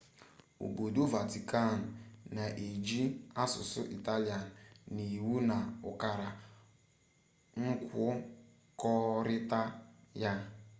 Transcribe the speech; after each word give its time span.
obodo 0.65 1.01
vatican 1.15 1.75
na-eji 2.35 3.01
asụsụ 3.43 3.81
italian 3.97 4.43
na 4.95 5.03
iwu 5.15 5.33
na 5.49 5.57
ukara 5.89 6.29
nkwukọrịta 7.59 9.59
ya 10.21 10.33